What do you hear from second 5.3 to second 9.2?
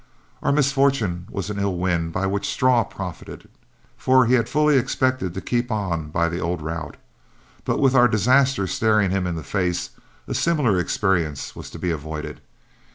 to keep on by the old route, but with our disaster staring